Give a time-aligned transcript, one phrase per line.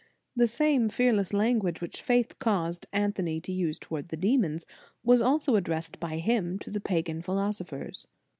[0.21, 4.65] "* The same fearless language which faith caused Anthony to use towards the demons,
[5.03, 8.07] was also addressed by him to the pagan phi losophers.